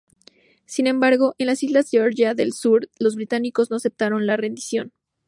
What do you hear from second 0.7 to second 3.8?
embargo, en las islas Georgia del Sur los británicos no